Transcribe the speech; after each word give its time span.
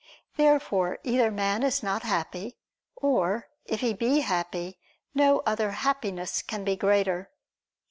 Therefore 0.35 0.97
either 1.03 1.29
man 1.29 1.61
is 1.61 1.83
not 1.83 2.01
happy; 2.01 2.57
or, 2.95 3.49
if 3.65 3.81
he 3.81 3.93
be 3.93 4.21
happy, 4.21 4.79
no 5.13 5.41
other 5.45 5.69
Happiness 5.73 6.41
can 6.41 6.63
be 6.63 6.75
greater. 6.75 7.29